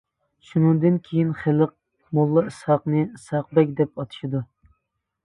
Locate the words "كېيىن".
1.07-1.33